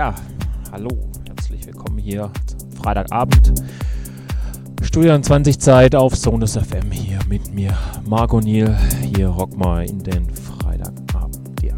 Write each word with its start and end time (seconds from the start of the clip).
ja, 0.00 0.14
hallo, 0.72 0.88
herzlich 1.26 1.66
willkommen 1.66 1.98
hier 1.98 2.30
Freitagabend. 2.74 3.52
Studio 4.80 5.20
20 5.20 5.58
Zeit 5.60 5.94
auf 5.94 6.16
Sonus 6.16 6.56
FM 6.56 6.90
hier 6.90 7.18
mit 7.28 7.52
mir, 7.52 7.76
Marco 8.06 8.40
Niel. 8.40 8.74
Hier 9.14 9.28
rock 9.28 9.54
mal 9.58 9.84
in 9.84 9.98
den 9.98 10.30
Freitagabend. 10.30 11.62
Ja. 11.62 11.74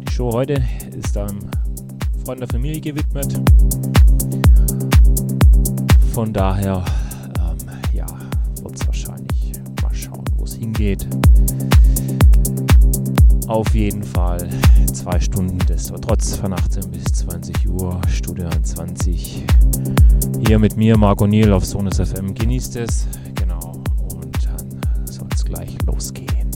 Die 0.00 0.12
Show 0.12 0.32
heute 0.32 0.64
ist 0.96 1.14
einem 1.18 1.40
Freund 2.24 2.40
der 2.40 2.48
Familie 2.48 2.80
gewidmet. 2.80 3.38
Von 6.14 6.32
daher, 6.32 6.82
ähm, 7.38 7.58
ja, 7.92 8.06
wird 8.62 8.76
es 8.76 8.86
wahrscheinlich 8.86 9.52
mal 9.82 9.94
schauen, 9.94 10.24
wo 10.38 10.44
es 10.44 10.54
hingeht. 10.54 11.06
Auf 13.46 13.74
jeden 13.74 14.02
Fall 14.02 14.48
zwei 14.92 15.20
Stunden 15.20 15.58
desto 15.68 15.98
trotz 15.98 16.36
von 16.36 16.54
18 16.54 16.90
bis 16.90 17.04
20 17.04 17.68
Uhr, 17.68 18.00
Studio 18.08 18.48
20. 18.62 19.44
Hier 20.46 20.58
mit 20.58 20.76
mir, 20.76 20.96
Marco 20.96 21.26
Niel 21.26 21.52
auf 21.52 21.64
Sonus 21.64 22.00
FM. 22.00 22.34
Genießt 22.34 22.76
es. 22.76 23.06
Genau. 23.34 23.72
Und 24.14 24.46
dann 24.46 25.06
soll 25.06 25.28
es 25.34 25.44
gleich 25.44 25.76
losgehen. 25.86 26.50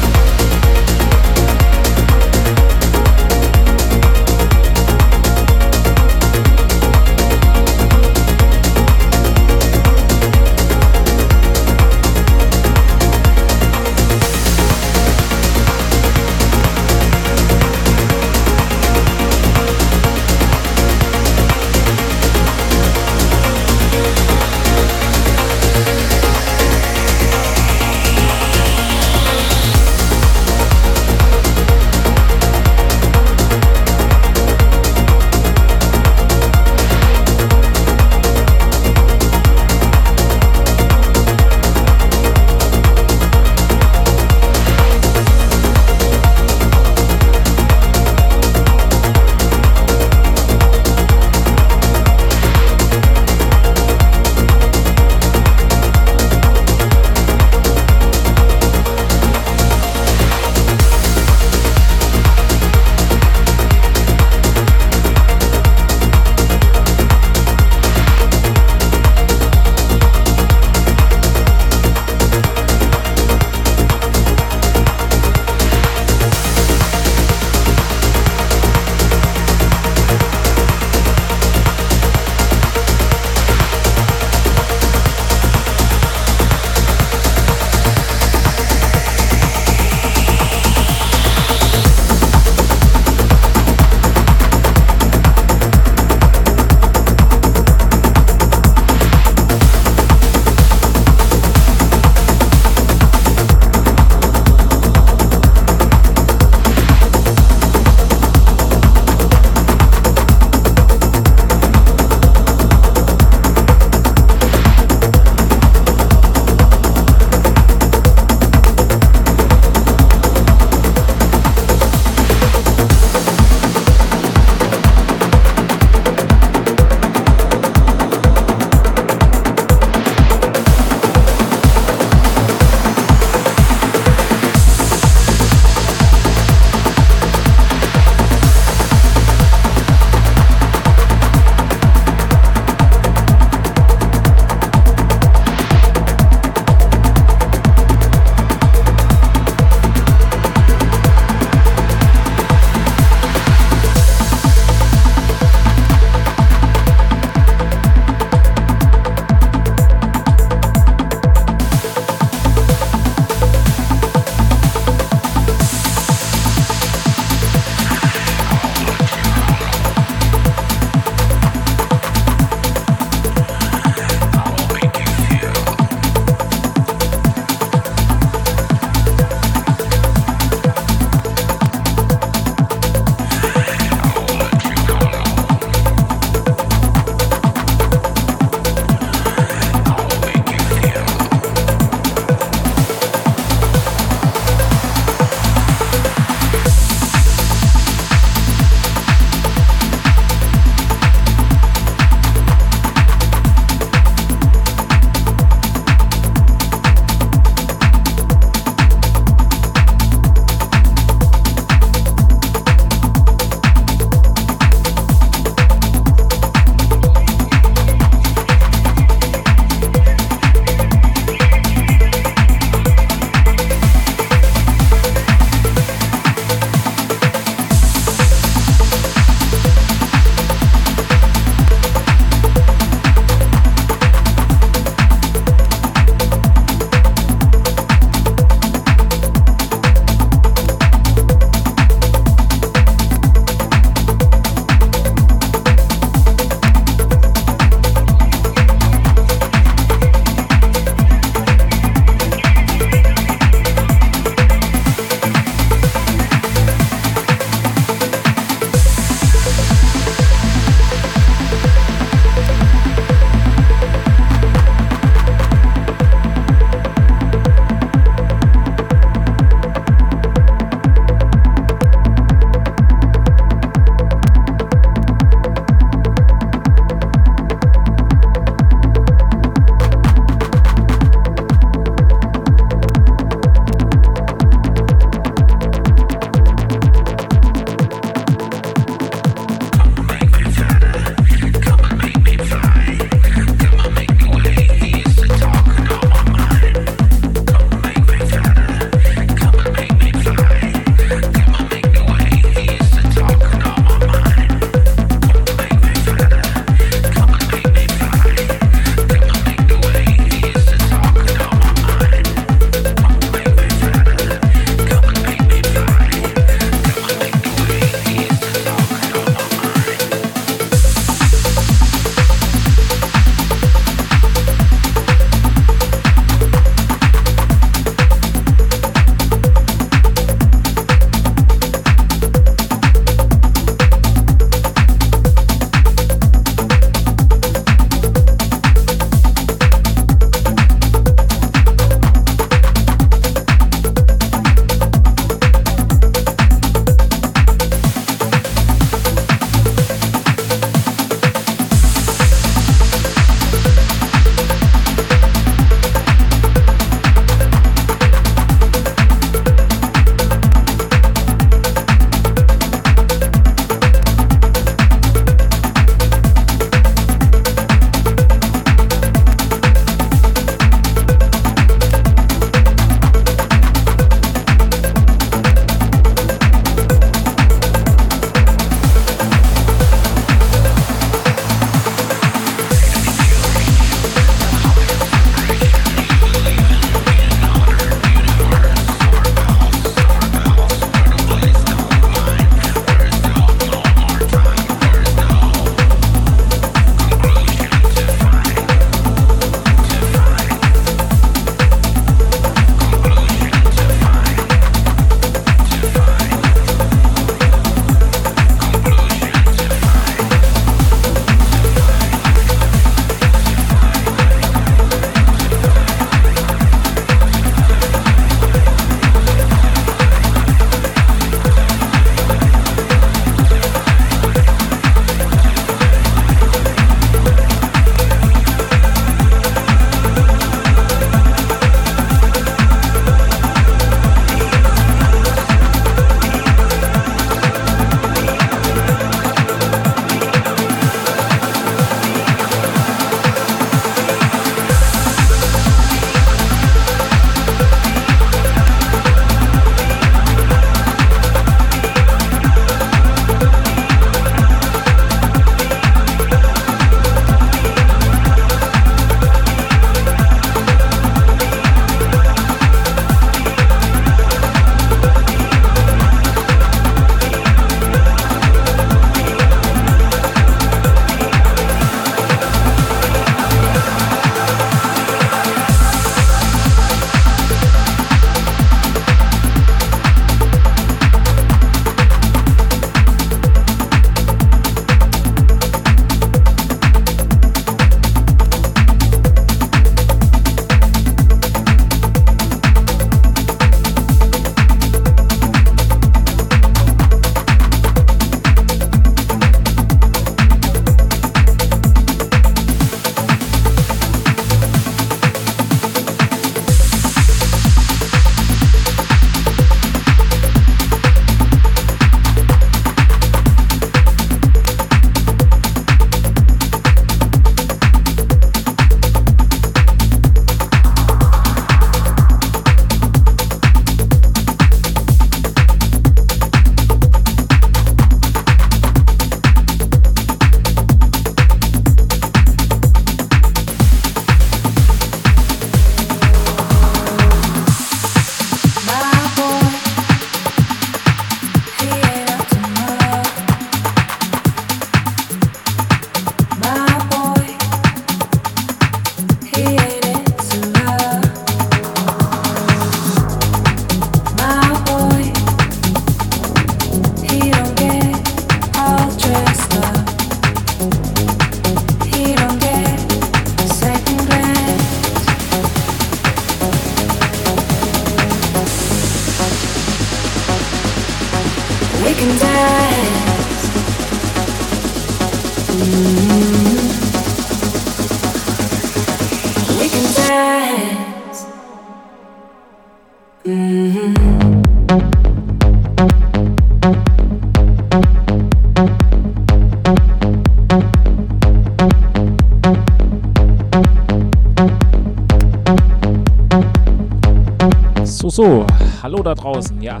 Hallo 599.18 599.24
da 599.24 599.34
draußen. 599.34 599.82
Ja, 599.82 600.00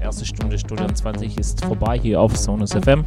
erste 0.00 0.24
Stunde, 0.24 0.58
Stunde 0.58 0.86
20 0.86 1.36
ist 1.36 1.62
vorbei 1.62 1.98
hier 1.98 2.18
auf 2.18 2.34
Sonus 2.34 2.72
FM. 2.72 3.04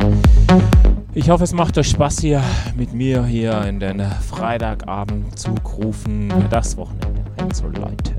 Ich 1.16 1.32
hoffe, 1.32 1.46
es 1.46 1.54
macht 1.54 1.80
euch 1.80 1.90
Spaß 1.90 2.20
hier 2.20 2.44
mit 2.76 2.94
mir 2.94 3.26
hier 3.26 3.60
in 3.64 3.80
den 3.80 4.02
Freitagabend 4.30 5.40
zu 5.40 5.56
rufen, 5.66 6.32
das 6.52 6.78
Wochenende 6.78 7.24
einzuleiten. 7.38 8.16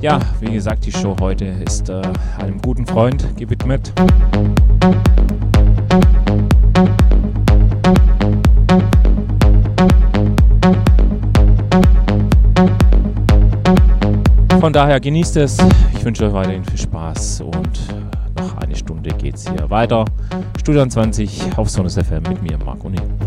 Ja, 0.00 0.18
wie 0.40 0.52
gesagt, 0.52 0.86
die 0.86 0.92
Show 0.92 1.14
heute 1.20 1.44
ist 1.44 1.88
äh, 1.88 2.02
einem 2.38 2.60
guten 2.62 2.84
Freund 2.84 3.36
gewidmet. 3.36 3.92
Von 14.60 14.72
daher 14.72 14.98
genießt 14.98 15.36
es. 15.36 15.56
Ich 16.08 16.10
wünsche 16.10 16.24
euch 16.24 16.32
weiterhin 16.32 16.64
viel 16.64 16.78
Spaß 16.78 17.42
und 17.42 17.80
noch 18.38 18.56
eine 18.56 18.74
Stunde 18.74 19.10
geht 19.10 19.34
es 19.34 19.46
hier 19.46 19.68
weiter. 19.68 20.06
Studio 20.58 20.86
20 20.86 21.58
auf 21.58 21.68
Sonus 21.68 21.98
FM 21.98 22.22
mit 22.22 22.42
mir, 22.42 22.56
Marco 22.64 22.88
Niel. 22.88 23.17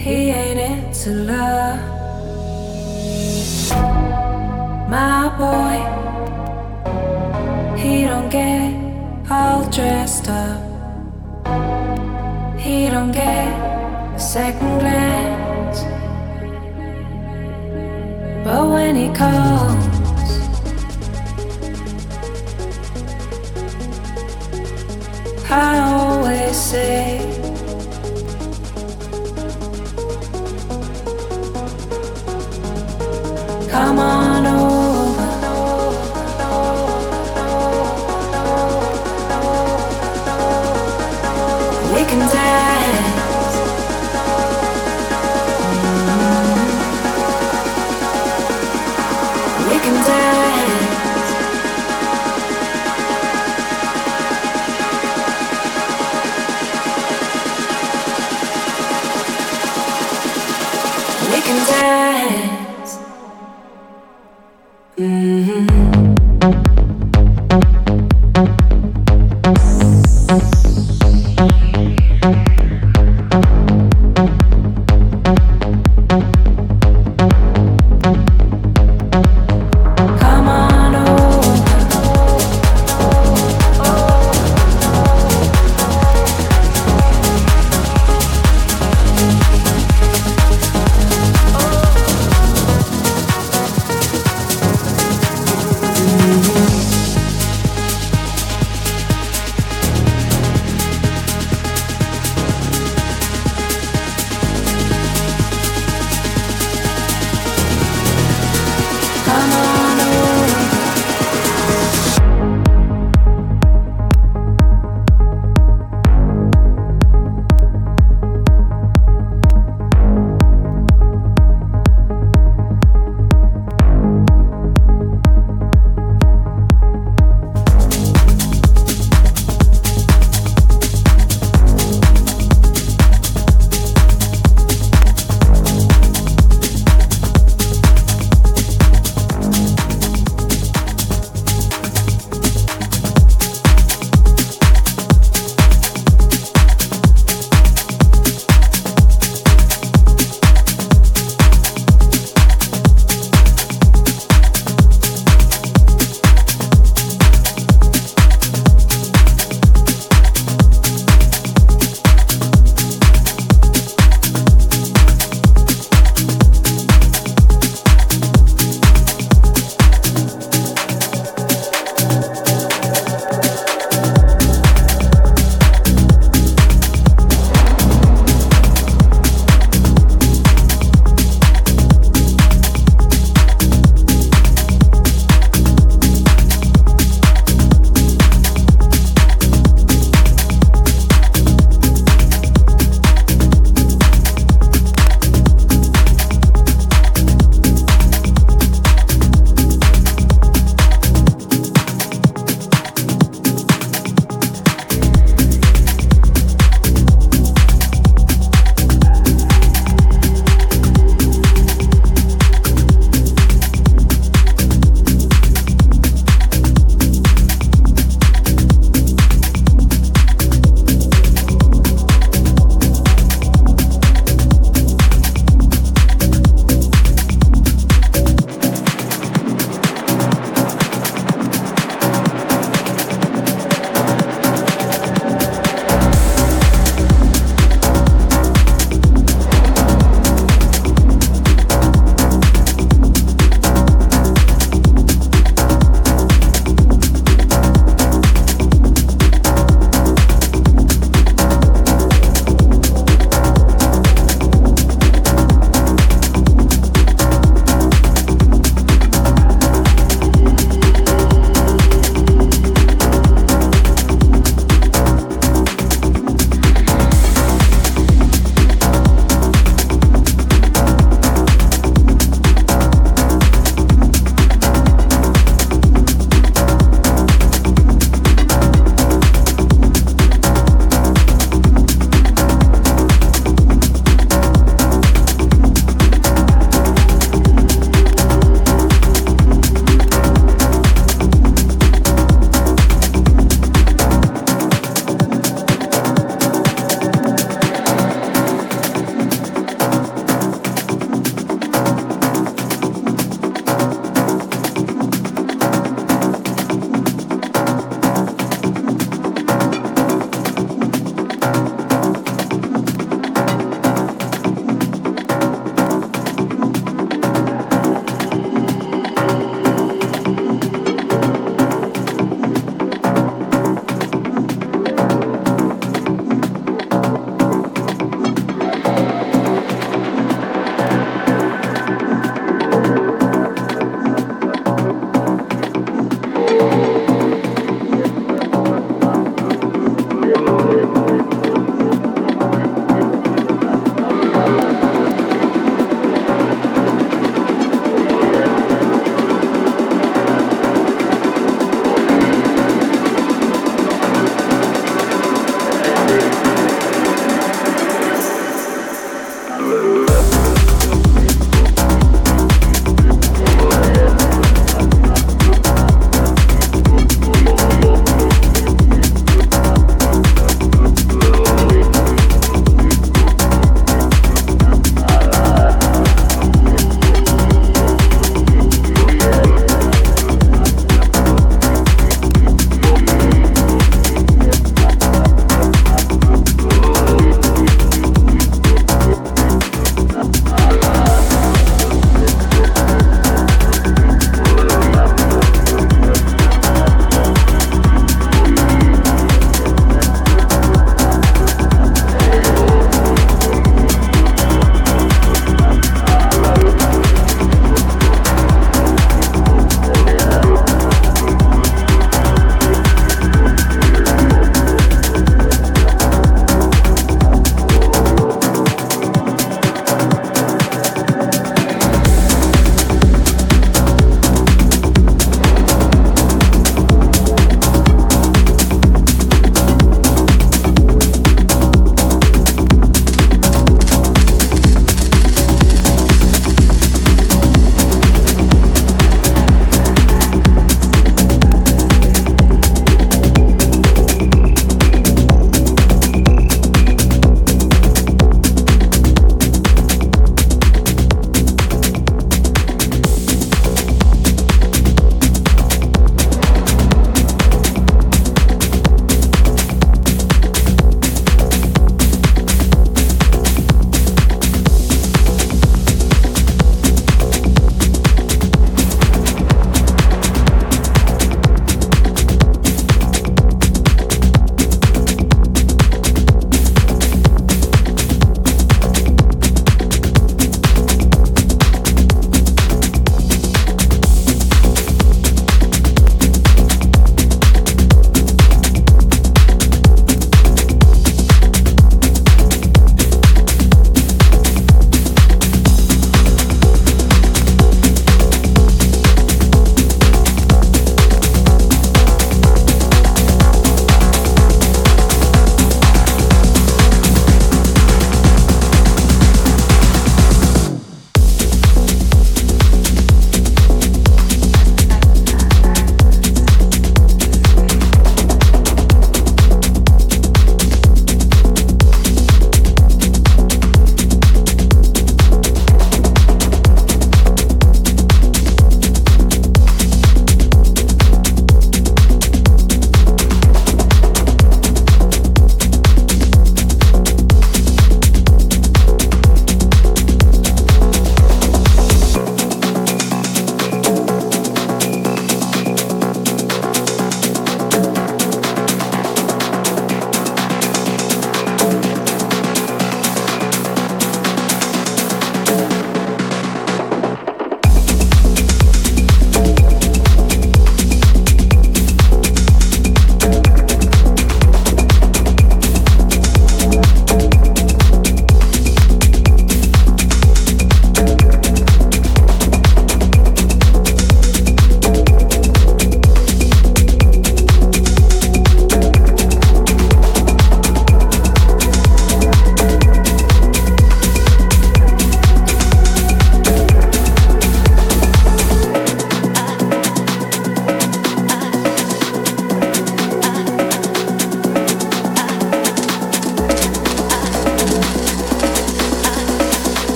He 0.00 0.30
ain't 0.30 0.58
into 0.58 1.10
love. 1.10 1.78
My 4.88 5.28
boy, 5.36 5.76
he 7.76 8.06
don't 8.06 8.30
get 8.30 9.30
all 9.30 9.70
dressed 9.70 10.30
up. 10.30 10.58
He 12.58 12.88
don't 12.88 13.12
get 13.12 13.52
a 14.16 14.18
second 14.18 14.78
glance. 14.78 15.82
But 18.42 18.70
when 18.70 18.96
he 18.96 19.08
calls, 19.12 19.84
I 25.50 25.78
always 25.78 26.56
say. 26.56 27.29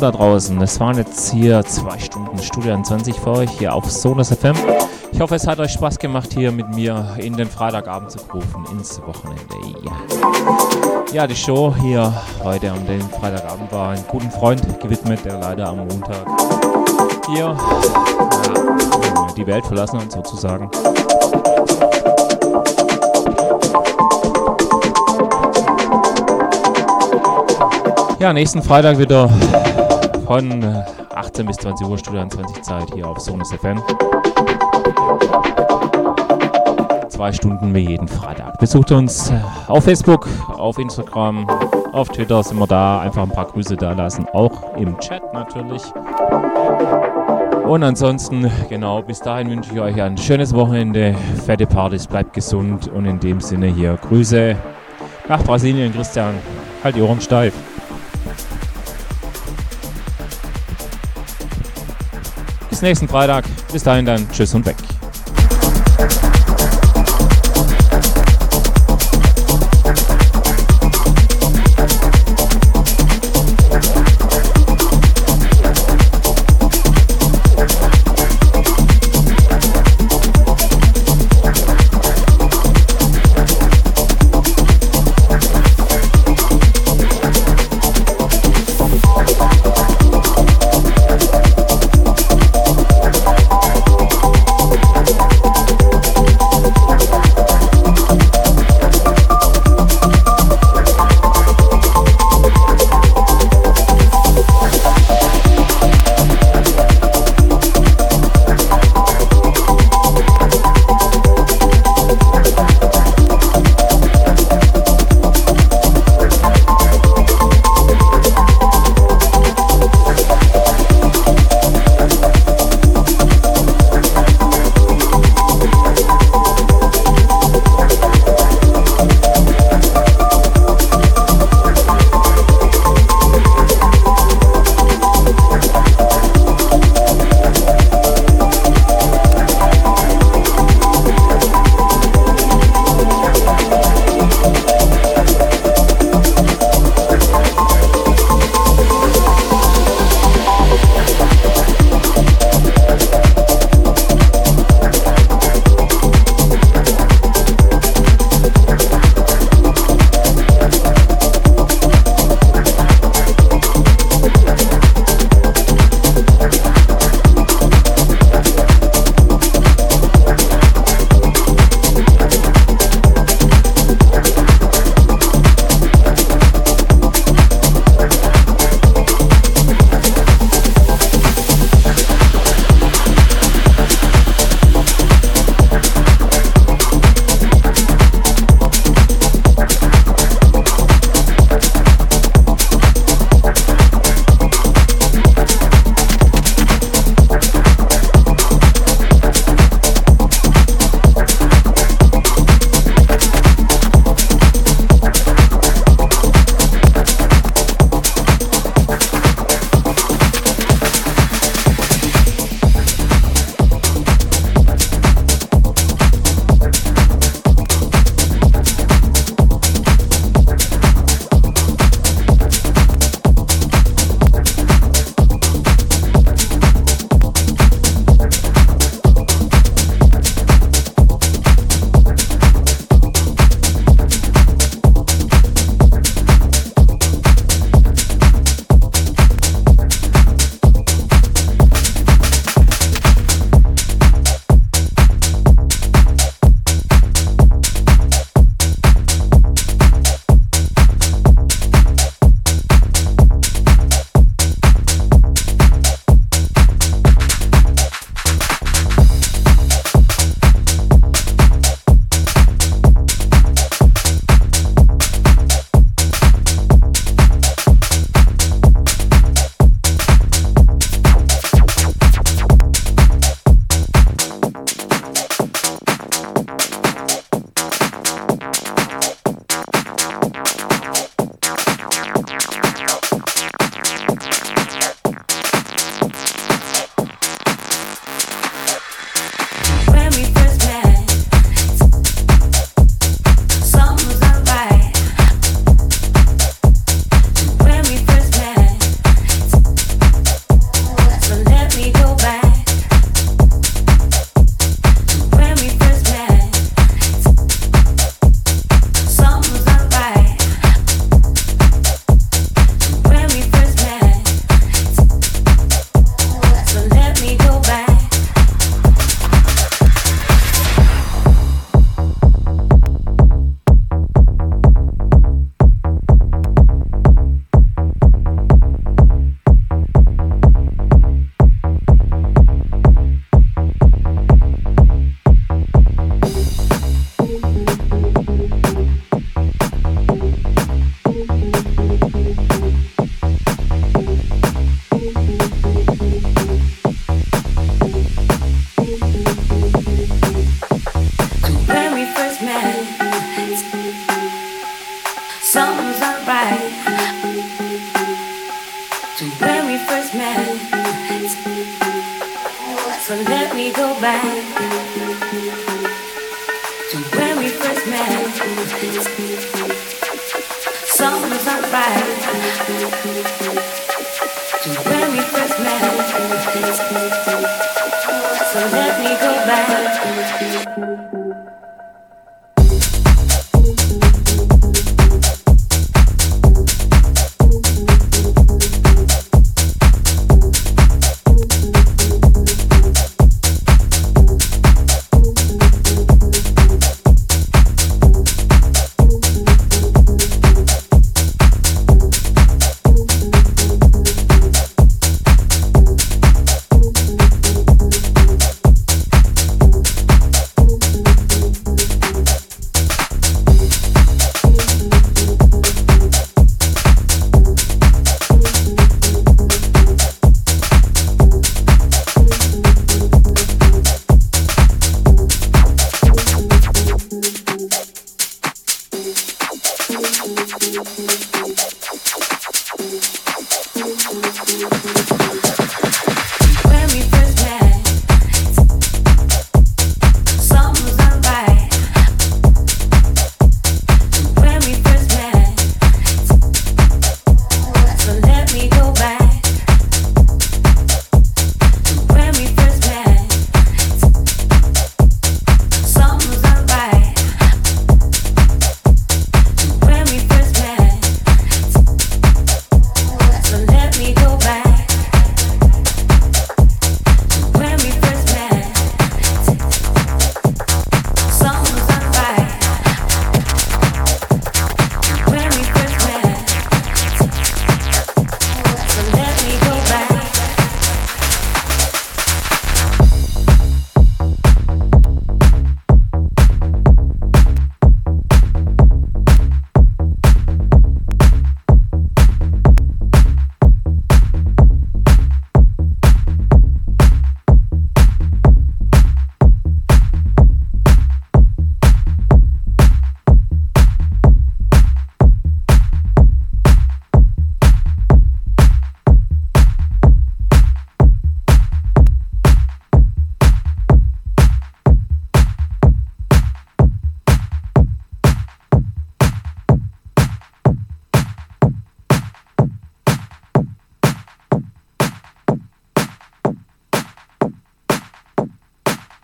Da 0.00 0.10
draußen. 0.10 0.60
Es 0.62 0.80
waren 0.80 0.96
jetzt 0.96 1.30
hier 1.30 1.62
zwei 1.64 1.98
Stunden 1.98 2.38
Studio 2.38 2.80
20 2.80 3.14
für 3.16 3.30
euch 3.30 3.50
hier 3.50 3.74
auf 3.74 3.90
Sonus 3.90 4.32
FM. 4.32 4.54
Ich 5.12 5.20
hoffe, 5.20 5.34
es 5.34 5.46
hat 5.46 5.58
euch 5.58 5.72
Spaß 5.72 5.98
gemacht, 5.98 6.30
hier 6.32 6.52
mit 6.52 6.68
mir 6.74 7.16
in 7.18 7.36
den 7.36 7.48
Freitagabend 7.48 8.10
zu 8.10 8.18
rufen, 8.32 8.64
ins 8.72 9.00
Wochenende. 9.02 9.42
Ja. 9.84 9.92
ja, 11.12 11.26
die 11.26 11.36
Show 11.36 11.74
hier 11.80 12.12
heute 12.42 12.70
am 12.70 12.78
Freitagabend 13.20 13.70
war 13.72 13.90
einem 13.90 14.04
guten 14.08 14.30
Freund 14.30 14.62
gewidmet, 14.80 15.24
der 15.24 15.38
leider 15.38 15.68
am 15.68 15.78
Montag 15.78 16.26
hier 17.28 17.56
ja, 17.56 19.26
die 19.36 19.46
Welt 19.46 19.66
verlassen 19.66 20.00
hat, 20.00 20.12
sozusagen. 20.12 20.70
Ja, 28.18 28.32
nächsten 28.32 28.62
Freitag 28.62 28.98
wieder 28.98 29.30
von 30.30 30.62
18 31.12 31.44
bis 31.44 31.56
20 31.56 31.88
Uhr 31.88 31.98
Studio 31.98 32.24
20 32.24 32.62
Zeit 32.62 32.94
hier 32.94 33.08
auf 33.08 33.18
Sonus 33.18 33.52
FM. 33.52 33.82
Zwei 37.08 37.32
Stunden 37.32 37.74
wie 37.74 37.88
jeden 37.88 38.06
Freitag. 38.06 38.56
Besucht 38.60 38.92
uns 38.92 39.32
auf 39.66 39.82
Facebook, 39.82 40.28
auf 40.56 40.78
Instagram, 40.78 41.48
auf 41.90 42.10
Twitter 42.10 42.44
sind 42.44 42.60
wir 42.60 42.68
da. 42.68 43.00
Einfach 43.00 43.24
ein 43.24 43.30
paar 43.30 43.46
Grüße 43.46 43.74
da 43.74 43.92
lassen, 43.92 44.24
auch 44.32 44.76
im 44.76 44.96
Chat 45.00 45.20
natürlich. 45.32 45.82
Und 47.64 47.82
ansonsten, 47.82 48.48
genau, 48.68 49.02
bis 49.02 49.18
dahin 49.18 49.50
wünsche 49.50 49.72
ich 49.72 49.80
euch 49.80 50.00
ein 50.00 50.16
schönes 50.16 50.54
Wochenende, 50.54 51.16
fette 51.44 51.66
Partys, 51.66 52.06
bleibt 52.06 52.34
gesund 52.34 52.86
und 52.86 53.04
in 53.04 53.18
dem 53.18 53.40
Sinne 53.40 53.66
hier 53.66 53.98
Grüße 54.00 54.54
nach 55.28 55.42
Brasilien, 55.42 55.92
Christian. 55.92 56.34
Halt 56.84 56.94
die 56.94 57.02
Ohren 57.02 57.20
steif. 57.20 57.52
Bis 62.70 62.80
nächsten 62.82 63.08
Freitag. 63.08 63.44
Bis 63.72 63.82
dahin 63.82 64.06
dann. 64.06 64.26
Tschüss 64.30 64.54
und 64.54 64.64
weg. 64.64 64.76